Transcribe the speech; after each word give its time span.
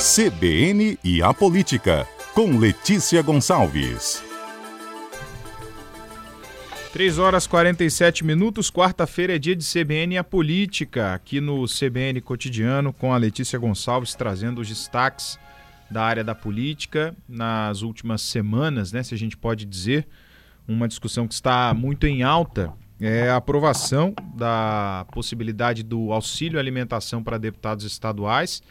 CBN 0.00 0.98
e 1.04 1.22
a 1.22 1.34
Política, 1.34 2.08
com 2.32 2.56
Letícia 2.56 3.20
Gonçalves. 3.20 4.24
3 6.90 7.18
horas 7.18 7.46
47 7.46 8.24
minutos, 8.24 8.70
quarta-feira 8.70 9.36
é 9.36 9.38
dia 9.38 9.54
de 9.54 9.62
CBN 9.62 10.14
e 10.14 10.16
a 10.16 10.24
Política, 10.24 11.12
aqui 11.12 11.38
no 11.38 11.66
CBN 11.66 12.18
Cotidiano, 12.22 12.94
com 12.94 13.12
a 13.12 13.18
Letícia 13.18 13.58
Gonçalves 13.58 14.14
trazendo 14.14 14.62
os 14.62 14.68
destaques 14.70 15.38
da 15.90 16.02
área 16.02 16.24
da 16.24 16.34
política 16.34 17.14
nas 17.28 17.82
últimas 17.82 18.22
semanas, 18.22 18.92
né, 18.92 19.02
se 19.02 19.14
a 19.14 19.18
gente 19.18 19.36
pode 19.36 19.66
dizer. 19.66 20.08
Uma 20.66 20.88
discussão 20.88 21.28
que 21.28 21.34
está 21.34 21.74
muito 21.74 22.06
em 22.06 22.22
alta 22.22 22.72
é 22.98 23.28
a 23.28 23.36
aprovação 23.36 24.14
da 24.34 25.04
possibilidade 25.12 25.82
do 25.82 26.10
auxílio 26.10 26.58
alimentação 26.58 27.22
para 27.22 27.36
deputados 27.36 27.84
estaduais, 27.84 28.62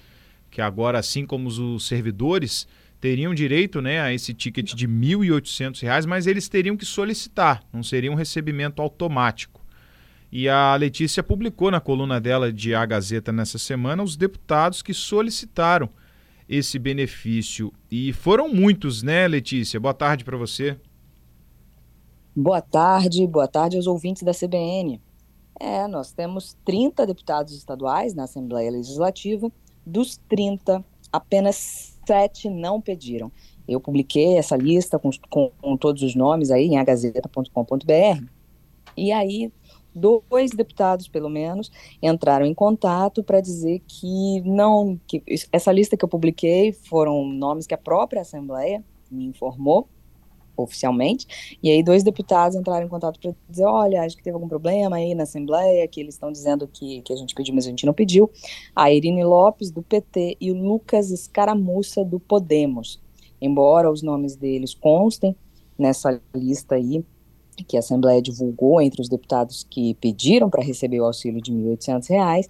que 0.49 0.61
agora, 0.61 0.99
assim 0.99 1.25
como 1.25 1.47
os 1.47 1.87
servidores, 1.87 2.67
teriam 2.99 3.33
direito 3.33 3.81
né, 3.81 4.01
a 4.01 4.13
esse 4.13 4.33
ticket 4.33 4.73
de 4.73 4.85
R$ 4.85 4.91
1.800, 4.91 6.05
mas 6.05 6.27
eles 6.27 6.49
teriam 6.49 6.75
que 6.75 6.85
solicitar, 6.85 7.63
não 7.71 7.81
seria 7.81 8.11
um 8.11 8.15
recebimento 8.15 8.81
automático. 8.81 9.59
E 10.31 10.47
a 10.47 10.75
Letícia 10.75 11.23
publicou 11.23 11.71
na 11.71 11.79
coluna 11.79 12.19
dela 12.19 12.53
de 12.53 12.75
A 12.75 12.85
Gazeta 12.85 13.31
nessa 13.31 13.57
semana 13.57 14.03
os 14.03 14.15
deputados 14.15 14.81
que 14.81 14.93
solicitaram 14.93 15.89
esse 16.47 16.77
benefício. 16.77 17.73
E 17.89 18.13
foram 18.13 18.47
muitos, 18.47 19.01
né, 19.01 19.27
Letícia? 19.27 19.79
Boa 19.79 19.93
tarde 19.93 20.23
para 20.23 20.37
você. 20.37 20.77
Boa 22.35 22.61
tarde, 22.61 23.25
boa 23.25 23.47
tarde 23.47 23.75
aos 23.75 23.87
ouvintes 23.87 24.23
da 24.23 24.33
CBN. 24.33 25.01
É, 25.59 25.87
nós 25.87 26.11
temos 26.11 26.55
30 26.63 27.05
deputados 27.05 27.53
estaduais 27.53 28.13
na 28.13 28.23
Assembleia 28.23 28.71
Legislativa. 28.71 29.51
Dos 29.85 30.17
30, 30.29 30.83
apenas 31.11 31.97
sete 32.05 32.49
não 32.49 32.81
pediram. 32.81 33.31
Eu 33.67 33.79
publiquei 33.79 34.37
essa 34.37 34.55
lista 34.55 34.97
com, 34.97 35.09
com, 35.29 35.51
com 35.61 35.77
todos 35.77 36.01
os 36.01 36.15
nomes 36.15 36.49
aí 36.49 36.65
em 36.65 36.77
agazeta.com.br. 36.77 38.23
E 38.97 39.11
aí, 39.11 39.51
dois 39.93 40.51
deputados, 40.51 41.07
pelo 41.07 41.29
menos, 41.29 41.71
entraram 42.01 42.45
em 42.45 42.53
contato 42.53 43.23
para 43.23 43.39
dizer 43.39 43.81
que 43.87 44.41
não, 44.41 44.99
que 45.07 45.23
essa 45.51 45.71
lista 45.71 45.95
que 45.95 46.03
eu 46.03 46.09
publiquei 46.09 46.71
foram 46.71 47.25
nomes 47.27 47.67
que 47.67 47.73
a 47.73 47.77
própria 47.77 48.21
Assembleia 48.21 48.83
me 49.11 49.25
informou 49.25 49.87
oficialmente. 50.63 51.57
E 51.61 51.69
aí 51.69 51.83
dois 51.83 52.03
deputados 52.03 52.57
entraram 52.57 52.85
em 52.85 52.89
contato 52.89 53.19
para 53.19 53.33
dizer, 53.49 53.65
olha, 53.65 54.03
acho 54.03 54.17
que 54.17 54.23
teve 54.23 54.35
algum 54.35 54.47
problema 54.47 54.97
aí 54.97 55.15
na 55.15 55.23
Assembleia, 55.23 55.87
que 55.87 55.99
eles 55.99 56.15
estão 56.15 56.31
dizendo 56.31 56.67
que, 56.67 57.01
que 57.01 57.13
a 57.13 57.15
gente 57.15 57.33
pediu, 57.33 57.55
mas 57.55 57.65
a 57.65 57.69
gente 57.69 57.85
não 57.85 57.93
pediu. 57.93 58.29
A 58.75 58.91
Irine 58.91 59.23
Lopes, 59.23 59.71
do 59.71 59.81
PT, 59.81 60.37
e 60.39 60.51
o 60.51 60.55
Lucas 60.55 61.11
Escaramuça, 61.11 62.03
do 62.03 62.19
Podemos. 62.19 63.01
Embora 63.41 63.89
os 63.89 64.01
nomes 64.01 64.35
deles 64.35 64.73
constem 64.73 65.35
nessa 65.77 66.21
lista 66.35 66.75
aí, 66.75 67.03
que 67.67 67.75
a 67.75 67.79
Assembleia 67.79 68.21
divulgou 68.21 68.81
entre 68.81 69.01
os 69.01 69.09
deputados 69.09 69.65
que 69.69 69.93
pediram 69.95 70.49
para 70.49 70.63
receber 70.63 70.99
o 71.01 71.05
auxílio 71.05 71.41
de 71.41 71.51
R$ 71.51 71.75
1.800, 71.75 72.49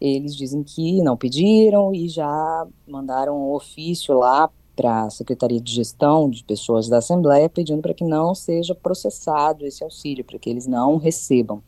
eles 0.00 0.36
dizem 0.36 0.62
que 0.62 1.02
não 1.02 1.16
pediram 1.16 1.94
e 1.94 2.08
já 2.08 2.66
mandaram 2.86 3.36
um 3.36 3.52
ofício 3.52 4.14
lá 4.14 4.50
para 4.74 5.04
a 5.04 5.10
Secretaria 5.10 5.60
de 5.60 5.72
Gestão 5.72 6.28
de 6.28 6.44
Pessoas 6.44 6.88
da 6.88 6.98
Assembleia 6.98 7.48
pedindo 7.48 7.82
para 7.82 7.94
que 7.94 8.04
não 8.04 8.34
seja 8.34 8.74
processado 8.74 9.66
esse 9.66 9.82
auxílio, 9.82 10.24
para 10.24 10.38
que 10.38 10.50
eles 10.50 10.66
não 10.66 10.96
recebam. 10.96 11.62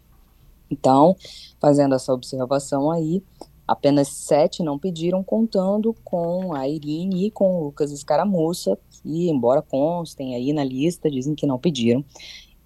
Então, 0.70 1.16
fazendo 1.60 1.94
essa 1.94 2.12
observação 2.12 2.90
aí, 2.90 3.22
apenas 3.66 4.08
sete 4.08 4.62
não 4.62 4.78
pediram, 4.78 5.22
contando 5.22 5.94
com 6.04 6.54
a 6.54 6.68
Irine 6.68 7.26
e 7.26 7.30
com 7.30 7.60
o 7.60 7.64
Lucas 7.64 7.92
Escaramuça, 7.92 8.78
que, 8.90 9.28
embora 9.30 9.62
constem 9.62 10.34
aí 10.34 10.52
na 10.52 10.64
lista, 10.64 11.10
dizem 11.10 11.34
que 11.34 11.46
não 11.46 11.58
pediram. 11.58 12.04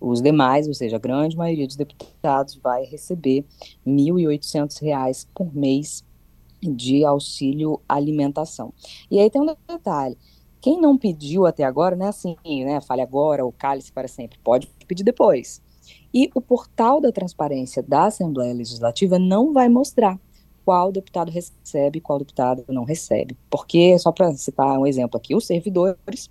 Os 0.01 0.23
demais, 0.23 0.67
ou 0.67 0.73
seja, 0.73 0.97
a 0.97 0.99
grande 0.99 1.37
maioria 1.37 1.67
dos 1.67 1.77
deputados, 1.77 2.59
vai 2.63 2.85
receber 2.85 3.45
R$ 3.85 3.93
1.800 3.93 5.27
por 5.35 5.55
mês 5.55 6.03
de 6.63 7.05
auxílio 7.05 7.81
alimentação. 7.89 8.73
E 9.11 9.19
aí 9.19 9.31
tem 9.31 9.41
um 9.41 9.47
detalhe, 9.47 10.17
quem 10.61 10.81
não 10.81 10.97
pediu 10.99 11.47
até 11.47 11.65
agora, 11.65 11.97
não 11.97 12.07
é 12.07 12.09
assim, 12.09 12.37
né, 12.45 12.81
fale 12.81 13.03
agora 13.03 13.45
ou 13.45 13.53
cale-se 13.53 13.93
para 13.93 14.09
sempre, 14.09 14.39
pode 14.43 14.69
pedir 14.87 15.03
depois. 15.03 15.63
E 16.13 16.31
o 16.35 16.41
portal 16.41 17.01
da 17.01 17.13
transparência 17.13 17.83
da 17.83 18.07
Assembleia 18.07 18.53
Legislativa 18.53 19.19
não 19.19 19.53
vai 19.53 19.69
mostrar 19.69 20.19
qual 20.65 20.93
deputado 20.93 21.31
recebe 21.31 21.99
e 21.99 22.01
qual 22.01 22.19
deputado 22.19 22.65
não 22.69 22.85
recebe. 22.85 23.37
Porque, 23.49 23.99
só 23.99 24.13
para 24.13 24.33
citar 24.35 24.79
um 24.79 24.87
exemplo 24.87 25.17
aqui, 25.17 25.35
os 25.35 25.47
servidores 25.47 26.29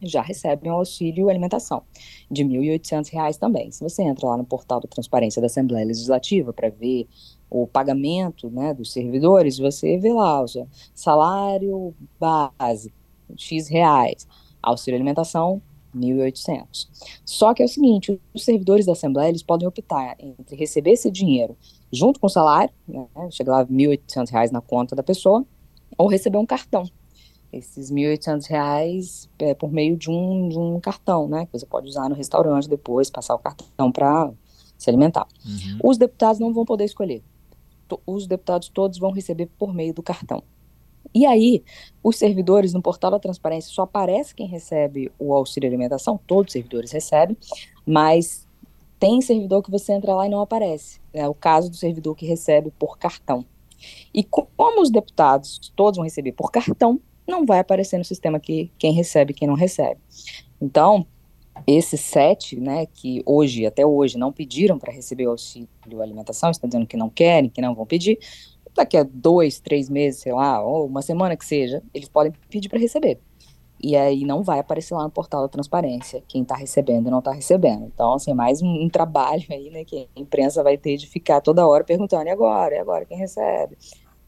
já 0.00 0.22
recebem 0.22 0.70
o 0.70 0.74
auxílio 0.74 1.28
alimentação 1.28 1.82
de 2.30 2.42
R$ 2.42 2.48
1.800 2.48 3.36
também. 3.36 3.70
Se 3.70 3.82
você 3.82 4.02
entra 4.02 4.26
lá 4.26 4.36
no 4.36 4.44
portal 4.44 4.80
da 4.80 4.88
transparência 4.88 5.40
da 5.40 5.46
Assembleia 5.46 5.86
Legislativa 5.86 6.52
para 6.52 6.70
ver 6.70 7.06
o 7.48 7.66
pagamento 7.66 8.50
né, 8.50 8.74
dos 8.74 8.92
servidores, 8.92 9.58
você 9.58 9.98
vê 9.98 10.12
lá, 10.12 10.42
o 10.42 10.46
salário 10.94 11.94
base, 12.18 12.92
X 13.36 13.68
reais, 13.68 14.26
auxílio 14.62 14.96
alimentação, 14.96 15.60
1.800. 15.94 16.88
Só 17.24 17.52
que 17.52 17.62
é 17.62 17.66
o 17.66 17.68
seguinte, 17.68 18.18
os 18.32 18.44
servidores 18.44 18.86
da 18.86 18.92
Assembleia, 18.92 19.28
eles 19.28 19.42
podem 19.42 19.68
optar 19.68 20.16
entre 20.18 20.56
receber 20.56 20.92
esse 20.92 21.10
dinheiro 21.10 21.56
junto 21.92 22.18
com 22.18 22.26
o 22.26 22.30
salário, 22.30 22.72
né, 22.88 23.06
chega 23.30 23.52
lá 23.52 23.58
R$ 23.58 23.66
1.800 23.66 24.50
na 24.50 24.60
conta 24.60 24.96
da 24.96 25.02
pessoa, 25.02 25.44
ou 25.98 26.08
receber 26.08 26.38
um 26.38 26.46
cartão. 26.46 26.84
Esses 27.52 27.90
R$ 27.90 28.16
1.800 28.16 29.28
é 29.38 29.54
por 29.54 29.70
meio 29.70 29.96
de 29.96 30.10
um, 30.10 30.48
de 30.48 30.58
um 30.58 30.80
cartão, 30.80 31.28
né, 31.28 31.44
que 31.44 31.52
você 31.52 31.66
pode 31.66 31.88
usar 31.88 32.08
no 32.08 32.14
restaurante 32.14 32.68
depois, 32.68 33.10
passar 33.10 33.34
o 33.34 33.38
cartão 33.38 33.92
para 33.92 34.32
se 34.78 34.88
alimentar. 34.88 35.28
Uhum. 35.44 35.90
Os 35.90 35.98
deputados 35.98 36.40
não 36.40 36.54
vão 36.54 36.64
poder 36.64 36.84
escolher 36.84 37.22
os 38.06 38.26
deputados 38.26 38.68
todos 38.68 38.98
vão 38.98 39.10
receber 39.10 39.48
por 39.58 39.74
meio 39.74 39.92
do 39.92 40.02
cartão. 40.02 40.42
E 41.14 41.26
aí, 41.26 41.62
os 42.02 42.16
servidores 42.16 42.72
no 42.72 42.82
portal 42.82 43.10
da 43.10 43.18
transparência 43.18 43.72
só 43.72 43.82
aparece 43.82 44.34
quem 44.34 44.46
recebe 44.46 45.12
o 45.18 45.34
auxílio 45.34 45.68
alimentação, 45.68 46.18
todos 46.26 46.50
os 46.50 46.52
servidores 46.52 46.90
recebem, 46.90 47.36
mas 47.86 48.46
tem 48.98 49.20
servidor 49.20 49.62
que 49.62 49.70
você 49.70 49.92
entra 49.92 50.14
lá 50.14 50.26
e 50.26 50.30
não 50.30 50.40
aparece. 50.40 51.00
É 51.12 51.28
o 51.28 51.34
caso 51.34 51.68
do 51.68 51.76
servidor 51.76 52.14
que 52.14 52.24
recebe 52.24 52.72
por 52.78 52.98
cartão. 52.98 53.44
E 54.14 54.22
como 54.22 54.80
os 54.80 54.90
deputados 54.90 55.72
todos 55.74 55.96
vão 55.96 56.04
receber 56.04 56.32
por 56.32 56.50
cartão, 56.50 57.00
não 57.26 57.44
vai 57.44 57.58
aparecer 57.58 57.98
no 57.98 58.04
sistema 58.04 58.38
que 58.38 58.70
quem 58.78 58.92
recebe 58.92 59.32
e 59.32 59.34
quem 59.34 59.48
não 59.48 59.54
recebe. 59.54 60.00
Então, 60.60 61.06
esses 61.66 62.00
sete, 62.00 62.58
né, 62.58 62.86
que 62.86 63.22
hoje, 63.26 63.66
até 63.66 63.84
hoje, 63.84 64.16
não 64.16 64.32
pediram 64.32 64.78
para 64.78 64.92
receber 64.92 65.26
o 65.26 65.30
auxílio 65.30 65.68
alimentação, 66.00 66.50
estão 66.50 66.68
dizendo 66.68 66.86
que 66.86 66.96
não 66.96 67.10
querem, 67.10 67.50
que 67.50 67.60
não 67.60 67.74
vão 67.74 67.86
pedir, 67.86 68.18
daqui 68.74 68.96
a 68.96 69.02
dois, 69.02 69.60
três 69.60 69.88
meses, 69.88 70.20
sei 70.20 70.32
lá, 70.32 70.62
ou 70.62 70.86
uma 70.86 71.02
semana 71.02 71.36
que 71.36 71.44
seja, 71.44 71.82
eles 71.92 72.08
podem 72.08 72.32
pedir 72.48 72.68
para 72.68 72.78
receber. 72.78 73.20
E 73.82 73.96
aí 73.96 74.24
não 74.24 74.44
vai 74.44 74.60
aparecer 74.60 74.94
lá 74.94 75.02
no 75.02 75.10
portal 75.10 75.42
da 75.42 75.48
transparência 75.48 76.22
quem 76.28 76.42
está 76.42 76.54
recebendo 76.54 77.08
e 77.08 77.10
não 77.10 77.18
está 77.18 77.32
recebendo. 77.32 77.90
Então, 77.92 78.14
assim, 78.14 78.32
mais 78.32 78.62
um, 78.62 78.84
um, 78.84 78.88
trabalho 78.88 79.44
aí, 79.50 79.70
né, 79.70 79.84
que 79.84 80.08
a 80.16 80.20
imprensa 80.20 80.62
vai 80.62 80.78
ter 80.78 80.96
de 80.96 81.08
ficar 81.08 81.40
toda 81.40 81.66
hora 81.66 81.82
perguntando, 81.82 82.26
e 82.26 82.30
agora? 82.30 82.76
E 82.76 82.78
agora 82.78 83.04
quem 83.04 83.18
recebe? 83.18 83.76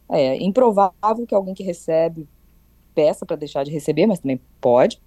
É 0.08 0.36
improvável 0.42 1.26
que 1.26 1.34
alguém 1.34 1.54
que 1.54 1.62
recebe 1.62 2.28
peça 2.94 3.24
para 3.24 3.36
deixar 3.36 3.64
de 3.64 3.70
receber, 3.70 4.06
mas 4.06 4.18
também 4.18 4.40
pode, 4.60 5.00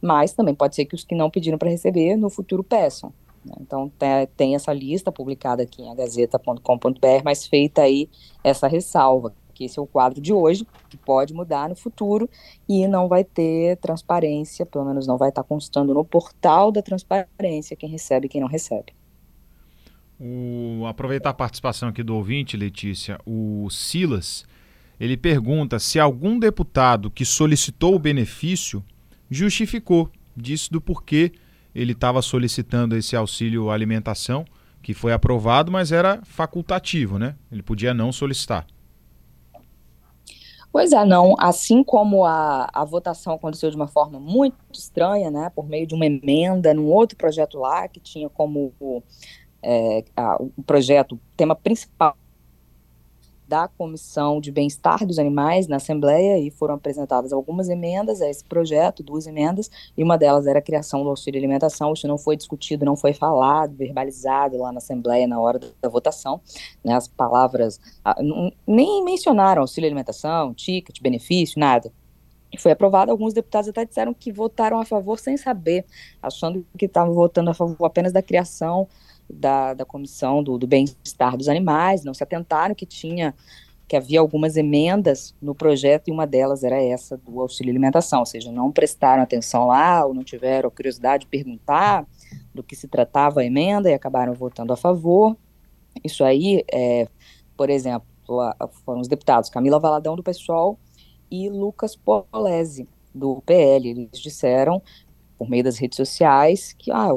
mas 0.00 0.32
também 0.32 0.54
pode 0.54 0.74
ser 0.74 0.84
que 0.84 0.94
os 0.94 1.04
que 1.04 1.14
não 1.14 1.30
pediram 1.30 1.58
para 1.58 1.70
receber 1.70 2.16
no 2.16 2.30
futuro 2.30 2.62
peçam. 2.62 3.12
Né? 3.46 3.54
Então 3.60 3.90
tem 4.36 4.54
essa 4.54 4.72
lista 4.72 5.12
publicada 5.12 5.62
aqui 5.62 5.82
em 5.82 5.90
agazeta.com.br, 5.90 7.22
mas 7.24 7.46
feita 7.46 7.82
aí 7.82 8.10
essa 8.42 8.66
ressalva, 8.66 9.32
que 9.54 9.64
esse 9.64 9.78
é 9.78 9.82
o 9.82 9.86
quadro 9.86 10.20
de 10.20 10.32
hoje, 10.32 10.66
que 10.90 10.96
pode 10.96 11.32
mudar 11.32 11.68
no 11.68 11.76
futuro 11.76 12.28
e 12.68 12.86
não 12.86 13.08
vai 13.08 13.24
ter 13.24 13.76
transparência, 13.78 14.66
pelo 14.66 14.84
menos 14.84 15.06
não 15.06 15.16
vai 15.16 15.30
estar 15.30 15.44
constando 15.44 15.94
no 15.94 16.04
portal 16.04 16.72
da 16.72 16.82
transparência 16.82 17.76
quem 17.76 17.88
recebe 17.88 18.26
e 18.26 18.28
quem 18.28 18.40
não 18.40 18.48
recebe. 18.48 18.92
O, 20.18 20.84
aproveitar 20.86 21.30
a 21.30 21.34
participação 21.34 21.88
aqui 21.90 22.02
do 22.02 22.14
ouvinte, 22.16 22.56
Letícia, 22.56 23.18
o 23.26 23.68
Silas, 23.70 24.44
ele 24.98 25.16
pergunta 25.16 25.78
se 25.78 26.00
algum 26.00 26.38
deputado 26.38 27.10
que 27.10 27.24
solicitou 27.24 27.94
o 27.94 27.98
benefício 27.98 28.82
justificou, 29.30 30.10
disse 30.34 30.70
do 30.70 30.80
porquê 30.80 31.32
ele 31.76 31.92
estava 31.92 32.22
solicitando 32.22 32.96
esse 32.96 33.14
auxílio 33.14 33.70
alimentação, 33.70 34.46
que 34.82 34.94
foi 34.94 35.12
aprovado, 35.12 35.70
mas 35.70 35.92
era 35.92 36.20
facultativo, 36.24 37.18
né? 37.18 37.36
Ele 37.52 37.62
podia 37.62 37.92
não 37.92 38.10
solicitar. 38.10 38.66
Pois 40.72 40.92
é, 40.92 41.04
não. 41.04 41.34
Assim 41.38 41.84
como 41.84 42.24
a, 42.24 42.68
a 42.72 42.84
votação 42.84 43.34
aconteceu 43.34 43.68
de 43.68 43.76
uma 43.76 43.88
forma 43.88 44.18
muito 44.18 44.56
estranha, 44.72 45.30
né, 45.30 45.50
por 45.54 45.68
meio 45.68 45.86
de 45.86 45.94
uma 45.94 46.06
emenda 46.06 46.72
num 46.72 46.86
outro 46.86 47.16
projeto 47.16 47.58
lá, 47.58 47.86
que 47.88 48.00
tinha 48.00 48.28
como 48.30 48.72
é, 49.62 50.04
a, 50.16 50.36
o 50.40 50.62
projeto, 50.62 51.20
tema 51.36 51.54
principal 51.54 52.16
da 53.46 53.68
Comissão 53.68 54.40
de 54.40 54.50
Bem-Estar 54.50 55.06
dos 55.06 55.18
Animais 55.18 55.68
na 55.68 55.76
Assembleia 55.76 56.38
e 56.38 56.50
foram 56.50 56.74
apresentadas 56.74 57.32
algumas 57.32 57.68
emendas 57.68 58.20
a 58.20 58.28
esse 58.28 58.44
projeto, 58.44 59.02
duas 59.02 59.26
emendas, 59.26 59.70
e 59.96 60.02
uma 60.02 60.18
delas 60.18 60.46
era 60.46 60.58
a 60.58 60.62
criação 60.62 61.02
do 61.02 61.10
auxílio 61.10 61.38
alimentação. 61.38 61.92
Isso 61.92 62.08
não 62.08 62.18
foi 62.18 62.36
discutido, 62.36 62.84
não 62.84 62.96
foi 62.96 63.12
falado, 63.12 63.76
verbalizado 63.76 64.58
lá 64.58 64.72
na 64.72 64.78
Assembleia 64.78 65.26
na 65.26 65.38
hora 65.38 65.60
da 65.80 65.88
votação. 65.88 66.40
Né, 66.84 66.94
as 66.94 67.06
palavras 67.06 67.80
nem 68.66 69.04
mencionaram 69.04 69.62
auxílio 69.62 69.88
alimentação, 69.88 70.52
ticket, 70.52 71.00
benefício, 71.00 71.58
nada. 71.60 71.92
Foi 72.58 72.72
aprovado, 72.72 73.10
alguns 73.10 73.34
deputados 73.34 73.68
até 73.68 73.84
disseram 73.84 74.14
que 74.14 74.32
votaram 74.32 74.80
a 74.80 74.84
favor 74.84 75.18
sem 75.18 75.36
saber, 75.36 75.84
achando 76.22 76.64
que 76.78 76.86
estavam 76.86 77.12
votando 77.12 77.50
a 77.50 77.54
favor 77.54 77.84
apenas 77.84 78.12
da 78.12 78.22
criação 78.22 78.88
da, 79.28 79.74
da 79.74 79.84
comissão 79.84 80.42
do, 80.42 80.58
do 80.58 80.66
bem-estar 80.66 81.36
dos 81.36 81.48
animais, 81.48 82.04
não 82.04 82.14
se 82.14 82.22
atentaram 82.22 82.74
que 82.74 82.86
tinha 82.86 83.34
que 83.88 83.96
havia 83.96 84.18
algumas 84.18 84.56
emendas 84.56 85.34
no 85.40 85.54
projeto 85.54 86.08
e 86.08 86.12
uma 86.12 86.26
delas 86.26 86.64
era 86.64 86.82
essa 86.82 87.16
do 87.16 87.40
auxílio 87.40 87.70
alimentação, 87.70 88.20
ou 88.20 88.26
seja, 88.26 88.50
não 88.50 88.72
prestaram 88.72 89.22
atenção 89.22 89.66
lá 89.66 90.04
ou 90.04 90.12
não 90.12 90.24
tiveram 90.24 90.70
curiosidade 90.70 91.24
de 91.24 91.30
perguntar 91.30 92.04
do 92.52 92.64
que 92.64 92.74
se 92.74 92.88
tratava 92.88 93.40
a 93.40 93.44
emenda 93.44 93.88
e 93.88 93.94
acabaram 93.94 94.34
votando 94.34 94.72
a 94.72 94.76
favor. 94.76 95.36
Isso 96.02 96.24
aí, 96.24 96.64
é, 96.72 97.06
por 97.56 97.70
exemplo, 97.70 98.08
foram 98.84 99.00
os 99.00 99.08
deputados 99.08 99.48
Camila 99.50 99.78
Valadão 99.78 100.16
do 100.16 100.22
PSOL 100.22 100.78
e 101.30 101.48
Lucas 101.48 101.94
Polese 101.94 102.88
do 103.14 103.40
PL. 103.42 103.88
Eles 103.88 104.20
disseram 104.20 104.82
por 105.38 105.48
meio 105.48 105.62
das 105.62 105.78
redes 105.78 105.96
sociais 105.96 106.72
que 106.72 106.90
ah, 106.90 107.16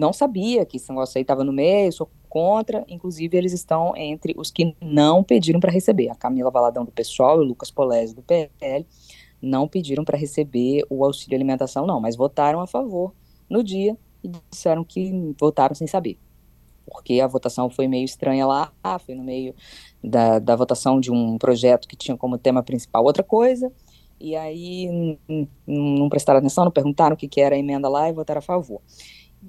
não 0.00 0.14
sabia 0.14 0.64
que 0.64 0.78
esse 0.78 0.88
negócio 0.88 1.18
aí 1.18 1.22
estava 1.22 1.44
no 1.44 1.52
meio, 1.52 1.92
sou 1.92 2.08
contra, 2.26 2.82
inclusive 2.88 3.36
eles 3.36 3.52
estão 3.52 3.94
entre 3.94 4.34
os 4.34 4.50
que 4.50 4.74
não 4.80 5.22
pediram 5.22 5.60
para 5.60 5.70
receber. 5.70 6.08
A 6.08 6.14
Camila 6.14 6.50
Valadão 6.50 6.86
do 6.86 6.90
PSOL 6.90 7.42
e 7.42 7.44
o 7.44 7.48
Lucas 7.48 7.70
Polese 7.70 8.14
do 8.14 8.22
PL 8.22 8.86
não 9.42 9.68
pediram 9.68 10.02
para 10.02 10.16
receber 10.16 10.86
o 10.88 11.04
auxílio 11.04 11.36
alimentação, 11.36 11.86
não, 11.86 12.00
mas 12.00 12.16
votaram 12.16 12.60
a 12.60 12.66
favor 12.66 13.12
no 13.48 13.62
dia 13.62 13.94
e 14.24 14.30
disseram 14.50 14.82
que 14.84 15.34
votaram 15.38 15.74
sem 15.74 15.86
saber. 15.86 16.18
Porque 16.86 17.20
a 17.20 17.26
votação 17.26 17.68
foi 17.68 17.86
meio 17.86 18.06
estranha 18.06 18.46
lá, 18.46 18.72
foi 19.04 19.14
no 19.14 19.22
meio 19.22 19.54
da, 20.02 20.38
da 20.38 20.56
votação 20.56 20.98
de 20.98 21.12
um 21.12 21.36
projeto 21.36 21.86
que 21.86 21.94
tinha 21.94 22.16
como 22.16 22.38
tema 22.38 22.62
principal 22.62 23.04
outra 23.04 23.22
coisa, 23.22 23.70
e 24.18 24.34
aí 24.34 25.18
não 25.66 26.08
prestaram 26.08 26.38
atenção, 26.38 26.64
não 26.64 26.72
perguntaram 26.72 27.14
o 27.14 27.16
que, 27.18 27.28
que 27.28 27.40
era 27.40 27.54
a 27.54 27.58
emenda 27.58 27.86
lá 27.86 28.08
e 28.08 28.14
votaram 28.14 28.38
a 28.38 28.42
favor. 28.42 28.80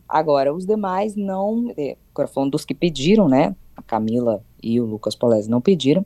Agora, 0.07 0.53
os 0.53 0.65
demais 0.65 1.15
não, 1.15 1.73
é, 1.77 1.97
agora 2.13 2.27
falando 2.27 2.51
dos 2.51 2.65
que 2.65 2.73
pediram, 2.73 3.27
né, 3.27 3.55
a 3.75 3.81
Camila 3.81 4.43
e 4.61 4.79
o 4.79 4.85
Lucas 4.85 5.15
Polese 5.15 5.49
não 5.49 5.61
pediram, 5.61 6.05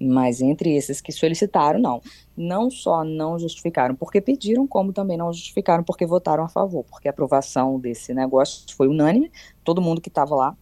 mas 0.00 0.40
entre 0.40 0.74
esses 0.74 1.00
que 1.00 1.12
solicitaram, 1.12 1.78
não. 1.78 2.00
Não 2.36 2.70
só 2.70 3.04
não 3.04 3.38
justificaram 3.38 3.94
porque 3.94 4.20
pediram, 4.20 4.66
como 4.66 4.92
também 4.92 5.16
não 5.16 5.32
justificaram 5.32 5.84
porque 5.84 6.06
votaram 6.06 6.44
a 6.44 6.48
favor, 6.48 6.84
porque 6.84 7.08
a 7.08 7.10
aprovação 7.10 7.78
desse 7.78 8.14
negócio 8.14 8.64
foi 8.74 8.88
unânime, 8.88 9.30
todo 9.62 9.82
mundo 9.82 10.00
que 10.00 10.08
estava 10.08 10.34
lá, 10.34 10.56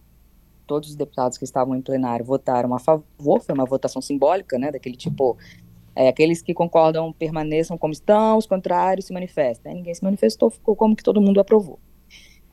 todos 0.67 0.89
os 0.89 0.95
deputados 0.95 1.37
que 1.37 1.43
estavam 1.43 1.75
em 1.75 1.81
plenário 1.81 2.25
votaram 2.25 2.73
a 2.73 2.79
favor, 2.79 3.41
foi 3.41 3.53
uma 3.53 3.65
votação 3.65 4.01
simbólica, 4.01 4.57
né, 4.57 4.71
daquele 4.71 4.95
tipo, 4.95 5.37
é, 5.95 6.07
aqueles 6.07 6.41
que 6.41 6.53
concordam 6.53 7.11
permaneçam 7.11 7.77
como 7.77 7.93
estão, 7.93 8.37
os 8.37 8.45
contrários 8.45 9.05
se 9.05 9.13
manifestam. 9.13 9.73
Ninguém 9.73 9.93
se 9.93 10.03
manifestou, 10.03 10.49
ficou 10.49 10.75
como 10.75 10.95
que 10.95 11.03
todo 11.03 11.21
mundo 11.21 11.39
aprovou. 11.39 11.79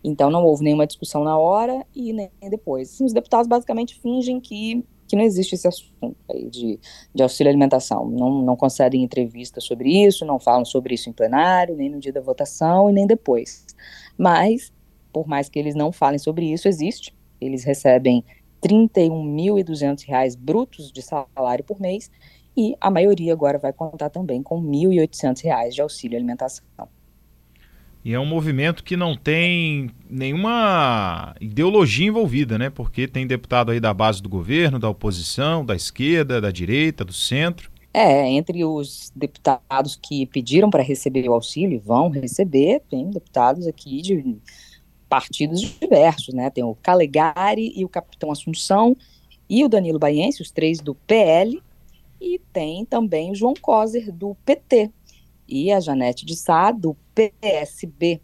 Então 0.09 0.31
não 0.31 0.45
houve 0.45 0.65
nenhuma 0.65 0.87
discussão 0.87 1.23
na 1.23 1.39
hora 1.39 1.87
e 1.95 2.13
nem 2.13 2.31
depois. 2.49 2.99
Os 3.01 3.13
deputados 3.13 3.47
basicamente 3.47 4.01
fingem 4.01 4.41
que, 4.41 4.83
que 5.07 5.15
não 5.15 5.23
existe 5.23 5.55
esse 5.55 5.69
assunto 5.69 6.17
aí 6.31 6.49
de, 6.49 6.81
de 7.15 7.23
auxílio 7.23 7.51
alimentação. 7.51 8.09
Não, 8.09 8.43
não 8.43 8.57
concedem 8.57 9.03
entrevista 9.03 9.61
sobre 9.61 10.07
isso, 10.07 10.25
não 10.25 10.39
falam 10.39 10.65
sobre 10.65 10.95
isso 10.95 11.11
em 11.11 11.13
plenário, 11.13 11.77
nem 11.77 11.91
no 11.91 12.01
dia 12.01 12.13
da 12.13 12.21
votação 12.21 12.89
e 12.89 12.93
nem 12.93 13.07
depois. 13.07 13.67
Mas, 14.17 14.73
por 15.13 15.27
mais 15.29 15.49
que 15.49 15.59
eles 15.59 15.75
não 15.75 15.93
falem 15.93 16.19
sobre 16.19 16.51
isso, 16.51 16.69
existe. 16.69 17.15
Eles 17.39 17.65
recebem 17.65 18.25
R$ 18.65 18.69
31.200 18.69 20.37
brutos 20.39 20.91
de 20.91 21.03
salário 21.03 21.65
por 21.65 21.79
mês 21.79 22.11
e 22.57 22.75
a 22.81 22.91
maioria 22.91 23.33
agora 23.33 23.59
vai 23.59 23.73
contar 23.73 24.09
também 24.09 24.43
com 24.43 24.59
R$ 24.59 24.67
1.800 24.67 25.71
de 25.71 25.83
auxílio 25.83 26.17
alimentação. 26.17 26.89
E 28.09 28.15
é 28.15 28.19
um 28.19 28.25
movimento 28.25 28.83
que 28.83 28.97
não 28.97 29.15
tem 29.15 29.91
nenhuma 30.09 31.35
ideologia 31.39 32.07
envolvida, 32.07 32.57
né? 32.57 32.71
Porque 32.71 33.07
tem 33.07 33.27
deputado 33.27 33.71
aí 33.71 33.79
da 33.79 33.93
base 33.93 34.23
do 34.23 34.31
governo, 34.31 34.79
da 34.79 34.89
oposição, 34.89 35.63
da 35.63 35.77
esquerda, 35.77 36.41
da 36.41 36.51
direita, 36.51 37.05
do 37.05 37.13
centro. 37.13 37.71
É, 37.93 38.27
entre 38.31 38.65
os 38.65 39.13
deputados 39.15 39.95
que 39.95 40.25
pediram 40.25 40.71
para 40.71 40.83
receber 40.83 41.29
o 41.29 41.35
auxílio, 41.35 41.83
vão 41.85 42.09
receber, 42.09 42.81
tem 42.89 43.11
deputados 43.11 43.67
aqui 43.67 44.01
de 44.01 44.39
partidos 45.07 45.61
diversos, 45.79 46.33
né? 46.33 46.49
Tem 46.49 46.65
o 46.65 46.75
Calegari 46.77 47.75
e 47.77 47.85
o 47.85 47.91
Capitão 47.91 48.33
Assunção 48.33 48.97
e 49.51 49.63
o 49.63 49.69
Danilo 49.69 49.99
Baiense, 49.99 50.41
os 50.41 50.51
três 50.51 50.81
do 50.81 50.95
PL, 50.95 51.63
e 52.19 52.41
tem 52.55 52.87
também 52.87 53.33
o 53.33 53.35
João 53.35 53.53
Coser 53.61 54.11
do 54.11 54.35
PT, 54.47 54.91
e 55.49 55.73
a 55.73 55.81
Janete 55.81 56.27
de 56.27 56.37
Sá, 56.37 56.71
do 56.71 56.97
PSB. 57.15 58.21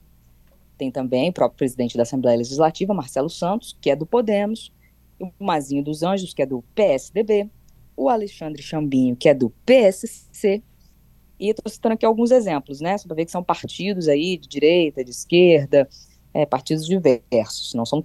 Tem 0.77 0.91
também 0.91 1.31
o 1.31 1.33
próprio 1.33 1.57
presidente 1.57 1.97
da 1.97 2.03
Assembleia 2.03 2.39
Legislativa, 2.39 2.93
Marcelo 2.93 3.31
Santos, 3.31 3.77
que 3.81 3.91
é 3.91 3.97
do 3.97 4.05
Podemos, 4.05 4.73
o 5.19 5.31
Mazinho 5.39 5.83
dos 5.83 6.03
Anjos, 6.03 6.35
que 6.35 6.43
é 6.43 6.47
do 6.47 6.63
PSDB, 6.75 7.49
o 7.97 8.09
Alexandre 8.09 8.63
Chambinho, 8.63 9.17
que 9.17 9.29
é 9.29 9.35
do 9.35 9.51
PSC, 9.65 10.63
e 11.39 11.51
estou 11.51 11.71
citando 11.71 11.95
aqui 11.95 12.07
alguns 12.07 12.31
exemplos, 12.31 12.81
né, 12.81 12.97
só 12.99 13.07
para 13.07 13.17
ver 13.17 13.25
que 13.25 13.31
são 13.31 13.43
partidos 13.43 14.09
aí 14.09 14.37
de 14.37 14.49
direita, 14.49 15.05
de 15.05 15.11
esquerda, 15.11 15.89
é, 16.33 16.45
partidos 16.45 16.87
diversos, 16.87 17.75
não 17.75 17.85
são, 17.85 18.05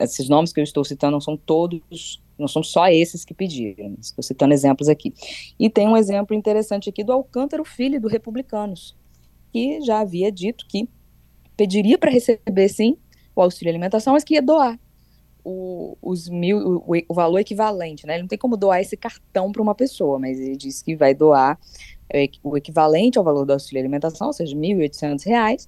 esses 0.00 0.28
nomes 0.28 0.52
que 0.52 0.60
eu 0.60 0.64
estou 0.64 0.84
citando 0.84 1.12
não 1.12 1.20
são 1.20 1.36
todos 1.36 2.22
não 2.38 2.48
são 2.48 2.62
só 2.62 2.88
esses 2.88 3.24
que 3.24 3.34
pediram, 3.34 3.96
estou 4.00 4.22
citando 4.22 4.54
exemplos 4.54 4.88
aqui. 4.88 5.12
E 5.58 5.68
tem 5.68 5.88
um 5.88 5.96
exemplo 5.96 6.34
interessante 6.34 6.88
aqui 6.88 7.02
do 7.02 7.12
Alcântara 7.12 7.64
Filho, 7.64 8.00
do 8.00 8.08
Republicanos, 8.08 8.96
que 9.52 9.80
já 9.80 10.00
havia 10.00 10.30
dito 10.30 10.66
que 10.68 10.88
pediria 11.56 11.98
para 11.98 12.10
receber, 12.10 12.68
sim, 12.68 12.96
o 13.34 13.42
auxílio 13.42 13.70
alimentação, 13.70 14.12
mas 14.12 14.24
que 14.24 14.34
ia 14.34 14.42
doar 14.42 14.78
o, 15.44 15.96
os 16.02 16.28
mil, 16.28 16.58
o, 16.58 16.94
o, 17.08 17.14
valor 17.14 17.38
equivalente, 17.38 18.06
né? 18.06 18.14
Ele 18.14 18.22
não 18.22 18.28
tem 18.28 18.38
como 18.38 18.56
doar 18.56 18.80
esse 18.80 18.96
cartão 18.96 19.50
para 19.50 19.62
uma 19.62 19.74
pessoa, 19.74 20.18
mas 20.18 20.38
ele 20.38 20.56
disse 20.56 20.84
que 20.84 20.94
vai 20.94 21.14
doar 21.14 21.58
é, 22.12 22.28
o 22.42 22.56
equivalente 22.56 23.18
ao 23.18 23.24
valor 23.24 23.44
do 23.46 23.52
auxílio 23.52 23.80
alimentação, 23.80 24.28
ou 24.28 24.32
seja, 24.32 24.54
R$ 24.54 24.60
1.800, 24.60 25.66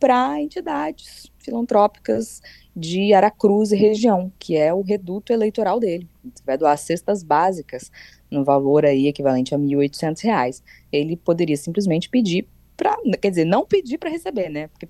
para 0.00 0.40
entidades 0.40 1.30
filantrópicas 1.38 2.40
de 2.74 3.12
Aracruz 3.12 3.70
e 3.70 3.76
região, 3.76 4.32
que 4.38 4.56
é 4.56 4.72
o 4.72 4.80
reduto 4.80 5.32
eleitoral 5.32 5.78
dele. 5.78 6.08
Vai 6.44 6.56
doar 6.56 6.76
cestas 6.78 7.22
básicas 7.22 7.92
no 8.30 8.42
valor 8.42 8.86
aí 8.86 9.06
equivalente 9.06 9.54
a 9.54 9.58
R$ 9.58 9.64
1.800. 9.64 10.62
Ele 10.90 11.16
poderia 11.16 11.56
simplesmente 11.56 12.08
pedir 12.08 12.48
para, 12.76 12.96
quer 13.20 13.28
dizer, 13.28 13.44
não 13.44 13.66
pedir 13.66 13.98
para 13.98 14.08
receber, 14.08 14.48
né? 14.48 14.68
Porque 14.68 14.88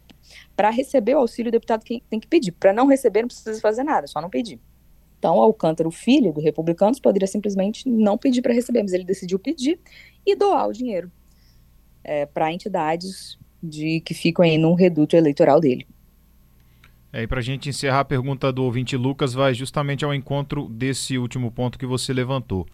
para 0.55 0.71
receber 0.71 1.17
o 1.17 1.19
auxílio, 1.19 1.49
o 1.49 1.53
deputado 1.53 1.83
tem 1.83 2.21
que 2.21 2.29
pedir. 2.29 2.53
Para 2.53 2.73
não 2.73 2.87
receber, 2.87 3.23
não 3.23 3.29
precisa 3.29 3.61
fazer 3.61 3.83
nada, 3.83 4.07
só 4.07 4.21
não 4.21 4.31
pedir. 4.31 4.61
Então, 5.19 5.35
Alcântara, 5.39 5.91
filho 5.91 6.33
do 6.33 6.41
Republicanos, 6.41 7.01
poderia 7.01 7.27
simplesmente 7.27 7.89
não 7.89 8.17
pedir 8.17 8.41
para 8.41 8.55
receber, 8.55 8.83
mas 8.83 8.93
ele 8.93 9.05
decidiu 9.05 9.39
pedir 9.39 9.79
e 10.25 10.37
doar 10.37 10.69
o 10.69 10.73
dinheiro 10.73 11.11
é, 12.05 12.25
para 12.27 12.53
entidades 12.53 13.39
de 13.63 14.01
que 14.01 14.15
ficam 14.15 14.45
aí 14.45 14.57
num 14.57 14.75
reduto 14.75 15.17
eleitoral 15.17 15.61
dele. 15.61 15.87
É, 17.13 17.23
e 17.23 17.27
para 17.27 17.41
a 17.41 17.43
gente 17.43 17.69
encerrar 17.69 18.01
a 18.01 18.05
pergunta 18.05 18.53
do 18.53 18.63
ouvinte 18.63 18.97
Lucas, 18.97 19.35
vai 19.35 19.53
justamente 19.53 20.05
ao 20.05 20.15
encontro 20.15 20.69
desse 20.69 21.19
último 21.19 21.51
ponto 21.51 21.79
que 21.79 21.87
você 21.87 22.13
levantou. 22.13 22.67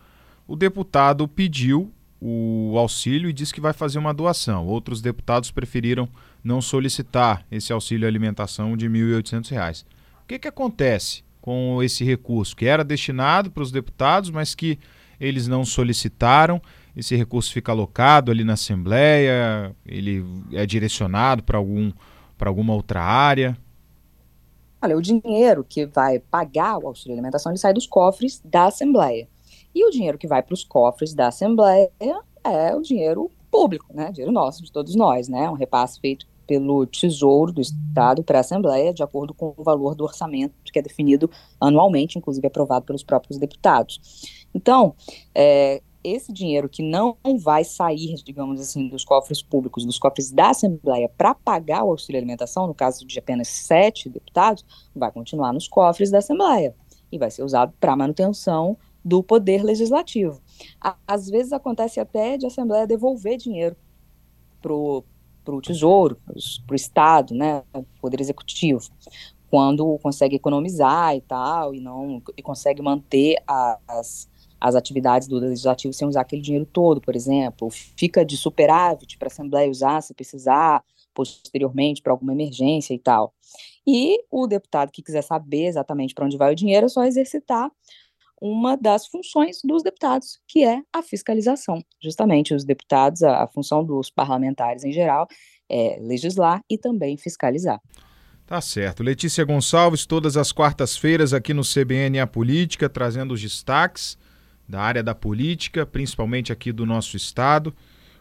O 0.47 0.55
deputado 0.55 1.27
pediu 1.27 1.91
o 2.21 2.75
auxílio 2.77 3.29
e 3.29 3.33
disse 3.33 3.53
que 3.53 3.61
vai 3.61 3.73
fazer 3.73 3.99
uma 3.99 4.13
doação. 4.13 4.67
Outros 4.67 5.01
deputados 5.01 5.51
preferiram 5.51 6.09
não 6.43 6.61
solicitar 6.61 7.47
esse 7.51 7.73
auxílio 7.73 8.07
alimentação 8.07 8.77
de 8.77 8.87
R$ 8.87 8.93
1.800. 8.93 9.85
O 10.23 10.27
que, 10.27 10.39
que 10.39 10.49
acontece 10.49 11.25
com 11.41 11.83
esse 11.83 12.05
recurso 12.05 12.57
que 12.57 12.67
era 12.67 12.85
destinado 12.85 13.51
para 13.51 13.63
os 13.63 13.71
deputados, 13.71 14.31
mas 14.31 14.55
que 14.55 14.79
eles 15.21 15.47
não 15.47 15.65
solicitaram? 15.65 16.61
Esse 16.97 17.15
recurso 17.15 17.53
fica 17.53 17.73
alocado 17.73 18.31
ali 18.31 18.43
na 18.43 18.55
Assembleia, 18.55 19.77
ele 19.85 20.25
é 20.53 20.65
direcionado 20.65 21.43
para 21.43 21.59
algum, 21.59 21.93
alguma 22.41 22.73
outra 22.75 23.03
área? 23.03 23.57
Olha, 24.81 24.97
o 24.97 25.03
dinheiro 25.03 25.63
que 25.63 25.85
vai 25.85 26.19
pagar 26.19 26.79
o 26.79 26.87
auxílio 26.87 27.15
alimentação 27.15 27.53
ele 27.53 27.59
sai 27.59 27.75
dos 27.75 27.87
cofres 27.87 28.41
da 28.45 28.67
Assembleia. 28.67 29.29
E 29.75 29.85
o 29.85 29.91
dinheiro 29.91 30.17
que 30.17 30.27
vai 30.27 30.43
para 30.43 30.55
os 30.55 30.65
cofres 30.65 31.13
da 31.13 31.29
Assembleia 31.29 31.91
é 32.43 32.75
o 32.75 32.81
dinheiro 32.81 33.31
público, 33.51 33.87
né? 33.93 34.11
Dinheiro 34.11 34.33
nosso, 34.33 34.63
de 34.63 34.73
todos 34.73 34.95
nós, 34.95 35.29
né? 35.29 35.51
Um 35.51 35.55
repasse 35.55 36.01
feito 36.01 36.27
pelo 36.47 36.87
Tesouro 36.87 37.53
do 37.53 37.61
Estado 37.61 38.23
para 38.23 38.39
a 38.39 38.41
Assembleia, 38.41 38.95
de 38.95 39.03
acordo 39.03 39.35
com 39.35 39.53
o 39.57 39.65
valor 39.65 39.95
do 39.95 40.05
orçamento 40.05 40.55
que 40.73 40.79
é 40.79 40.83
definido 40.83 41.31
anualmente, 41.61 42.19
inclusive 42.19 42.47
aprovado 42.47 42.87
pelos 42.87 43.03
próprios 43.03 43.39
deputados. 43.39 44.01
Então, 44.55 44.95
é, 45.35 45.83
esse 46.07 46.33
dinheiro 46.33 46.69
que 46.69 46.83
não 46.83 47.17
vai 47.39 47.65
sair, 47.65 48.15
digamos 48.23 48.61
assim, 48.61 48.89
dos 48.89 49.05
cofres 49.05 49.43
públicos, 49.43 49.85
dos 49.85 49.99
cofres 49.99 50.31
da 50.31 50.51
Assembleia, 50.51 51.09
para 51.09 51.35
pagar 51.35 51.85
o 51.85 51.91
auxílio 51.91 52.19
alimentação, 52.19 52.67
no 52.67 52.75
caso 52.75 53.05
de 53.05 53.19
apenas 53.19 53.49
sete 53.49 54.09
deputados, 54.09 54.65
vai 54.95 55.11
continuar 55.11 55.53
nos 55.53 55.67
cofres 55.67 56.11
da 56.11 56.19
Assembleia 56.19 56.75
e 57.11 57.19
vai 57.19 57.31
ser 57.31 57.43
usado 57.43 57.73
para 57.81 57.97
manutenção 57.97 58.77
do 59.05 59.23
poder 59.23 59.63
legislativo. 59.63 60.41
Às 61.07 61.29
vezes 61.29 61.53
acontece 61.53 62.01
até 62.01 62.37
de 62.37 62.45
a 62.45 62.49
Assembleia 62.49 62.87
devolver 62.87 63.37
dinheiro 63.37 63.77
para 64.61 64.73
o 64.73 65.61
Tesouro, 65.63 66.19
para 66.67 66.73
o 66.73 66.77
Estado, 66.77 67.35
né, 67.35 67.63
Poder 68.01 68.21
Executivo, 68.21 68.91
quando 69.49 69.97
consegue 69.99 70.35
economizar 70.35 71.15
e 71.15 71.21
tal, 71.21 71.73
e 71.73 71.81
não 71.81 72.21
e 72.37 72.43
consegue 72.43 72.83
manter 72.83 73.37
as 73.87 74.29
as 74.61 74.75
atividades 74.75 75.29
do 75.29 75.39
legislativo 75.39 75.93
sem 75.93 76.09
usar 76.09 76.23
aquele 76.23 76.43
dinheiro 76.43 76.67
todo, 76.67 77.01
por 77.01 77.15
exemplo, 77.15 77.69
fica 77.71 78.25
de 78.25 78.37
superávit 78.37 79.19
para 79.19 79.27
a 79.27 79.31
Assembleia 79.31 79.71
usar 79.71 80.01
se 80.01 80.15
precisar, 80.15 80.83
posteriormente 81.15 82.03
para 82.03 82.13
alguma 82.13 82.33
emergência 82.33 82.95
e 82.95 82.99
tal. 82.99 83.33
E 83.87 84.19
o 84.31 84.47
deputado 84.47 84.91
que 84.91 85.03
quiser 85.03 85.23
saber 85.23 85.67
exatamente 85.67 86.15
para 86.15 86.25
onde 86.25 86.37
vai 86.37 86.53
o 86.53 86.57
dinheiro 86.57 86.87
é 86.87 86.89
só 86.89 87.05
exercitar 87.05 87.71
uma 88.41 88.77
das 88.77 89.07
funções 89.07 89.61
dos 89.65 89.83
deputados, 89.83 90.39
que 90.47 90.63
é 90.63 90.83
a 90.93 91.03
fiscalização. 91.03 91.83
Justamente 92.03 92.55
os 92.55 92.65
deputados, 92.65 93.23
a, 93.23 93.45
a 93.45 93.47
função 93.47 93.85
dos 93.85 94.11
parlamentares 94.11 94.85
em 94.85 94.93
geral 94.93 95.27
é 95.69 95.99
legislar 96.01 96.63
e 96.69 96.77
também 96.77 97.17
fiscalizar. 97.17 97.81
Tá 98.47 98.61
certo. 98.61 99.03
Letícia 99.03 99.45
Gonçalves, 99.45 100.07
todas 100.07 100.37
as 100.37 100.53
quartas-feiras 100.53 101.33
aqui 101.33 101.53
no 101.53 101.63
CBN 101.63 102.21
A 102.21 102.27
Política, 102.27 102.89
trazendo 102.89 103.35
os 103.35 103.41
destaques 103.41 104.17
da 104.69 104.81
área 104.81 105.03
da 105.03 105.15
política, 105.15 105.87
principalmente 105.87 106.53
aqui 106.53 106.73
do 106.73 106.85
nosso 106.85 107.17
estado. 107.17 107.75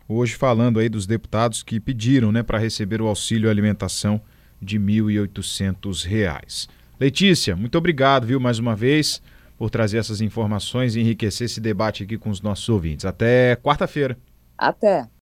Hoje 0.08 0.36
falando 0.36 0.80
aí 0.80 0.88
dos 0.88 1.08
deputados 1.08 1.64
que 1.64 1.80
pediram, 1.80 2.32
né, 2.32 2.44
para 2.44 2.60
receber 2.60 3.02
o 3.02 3.08
auxílio 3.08 3.50
alimentação 3.50 4.22
de 4.62 4.78
R$ 4.78 4.84
1.800. 4.84 6.70
Letícia, 7.00 7.56
muito 7.56 7.78
obrigado, 7.78 8.28
viu, 8.28 8.40
mais 8.40 8.60
uma 8.60 8.76
vez, 8.76 9.22
por 9.58 9.70
trazer 9.70 9.98
essas 9.98 10.22
informações 10.22 10.96
e 10.96 11.02
enriquecer 11.02 11.46
esse 11.46 11.60
debate 11.60 12.04
aqui 12.04 12.18
com 12.18 12.30
os 12.30 12.42
nossos 12.42 12.70
ouvintes. 12.70 13.06
Até 13.06 13.56
quarta-feira. 13.56 14.18
Até. 14.58 15.08